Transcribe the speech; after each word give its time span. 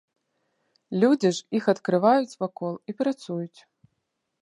Людзі 1.03 1.31
ж 1.39 1.59
іх 1.61 1.69
адкрываюць 1.75 2.37
вакол 2.43 2.73
і 2.93 2.97
працуюць. 3.03 3.59